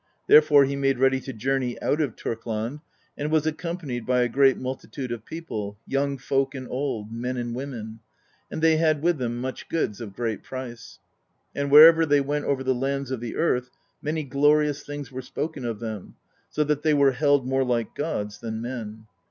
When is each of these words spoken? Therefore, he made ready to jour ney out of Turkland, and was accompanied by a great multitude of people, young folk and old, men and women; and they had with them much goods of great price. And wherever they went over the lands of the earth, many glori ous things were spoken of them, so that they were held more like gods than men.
Therefore, 0.25 0.65
he 0.65 0.75
made 0.75 0.97
ready 0.97 1.19
to 1.19 1.31
jour 1.31 1.59
ney 1.59 1.79
out 1.79 2.01
of 2.01 2.15
Turkland, 2.15 2.79
and 3.15 3.31
was 3.31 3.45
accompanied 3.45 4.03
by 4.03 4.21
a 4.21 4.27
great 4.29 4.57
multitude 4.57 5.11
of 5.11 5.25
people, 5.25 5.77
young 5.85 6.17
folk 6.17 6.55
and 6.55 6.67
old, 6.71 7.11
men 7.11 7.37
and 7.37 7.53
women; 7.53 7.99
and 8.49 8.63
they 8.63 8.77
had 8.77 9.03
with 9.03 9.19
them 9.19 9.37
much 9.37 9.69
goods 9.69 10.01
of 10.01 10.15
great 10.15 10.41
price. 10.41 10.97
And 11.53 11.69
wherever 11.69 12.03
they 12.03 12.19
went 12.19 12.45
over 12.45 12.63
the 12.63 12.73
lands 12.73 13.11
of 13.11 13.19
the 13.19 13.35
earth, 13.35 13.69
many 14.01 14.27
glori 14.27 14.67
ous 14.69 14.81
things 14.81 15.11
were 15.11 15.21
spoken 15.21 15.65
of 15.65 15.79
them, 15.79 16.15
so 16.49 16.63
that 16.63 16.81
they 16.81 16.95
were 16.95 17.11
held 17.11 17.45
more 17.45 17.63
like 17.63 17.93
gods 17.93 18.39
than 18.39 18.59
men. 18.59 19.05